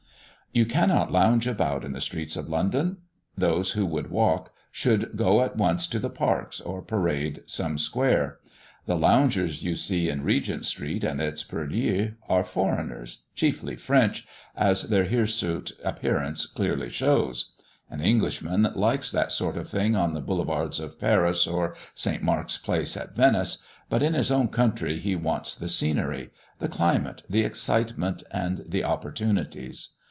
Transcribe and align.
You 0.53 0.65
cannot 0.65 1.13
lounge 1.13 1.47
about 1.47 1.85
in 1.85 1.93
the 1.93 2.01
streets 2.01 2.35
of 2.35 2.49
London. 2.49 2.97
Those 3.37 3.71
who 3.71 3.85
would 3.85 4.11
walk, 4.11 4.51
should 4.69 5.15
go 5.15 5.39
at 5.43 5.55
once 5.55 5.87
to 5.87 5.97
the 5.97 6.09
parks, 6.09 6.59
or 6.59 6.81
parade 6.81 7.43
some 7.45 7.77
square. 7.77 8.39
The 8.85 8.97
loungers 8.97 9.63
you 9.63 9.75
see 9.75 10.09
in 10.09 10.25
Regent 10.25 10.65
Street 10.65 11.05
and 11.05 11.21
its 11.21 11.45
purlieus, 11.45 12.15
are 12.27 12.43
foreigners, 12.43 13.23
chiefly 13.33 13.77
French, 13.77 14.27
as 14.53 14.89
their 14.89 15.05
hirsute 15.05 15.71
appearance 15.85 16.45
clearly 16.45 16.89
shows. 16.89 17.53
An 17.89 18.01
Englishman 18.01 18.67
likes 18.75 19.09
that 19.13 19.31
sort 19.31 19.55
of 19.55 19.69
thing 19.69 19.95
on 19.95 20.13
the 20.13 20.19
Boulevards 20.19 20.81
of 20.81 20.99
Paris, 20.99 21.47
or 21.47 21.77
St. 21.95 22.21
Mark's 22.21 22.57
Place, 22.57 22.97
at 22.97 23.15
Venice; 23.15 23.63
but 23.87 24.03
in 24.03 24.13
his 24.15 24.29
own 24.31 24.49
country 24.49 24.99
he 24.99 25.15
wants 25.15 25.55
the 25.55 25.69
scenery, 25.69 26.29
the 26.59 26.67
climate, 26.67 27.23
the 27.29 27.43
excitement, 27.45 28.21
and 28.31 28.65
the 28.67 28.83
opportunities. 28.83 29.91